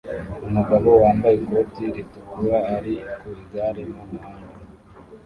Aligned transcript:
Umugabo 0.47 0.89
wambaye 1.01 1.35
ikoti 1.43 1.83
ritukura 1.95 2.57
ari 2.75 2.95
ku 3.17 3.25
igare 3.41 3.83
mu 3.93 4.03
muhanda 4.09 4.53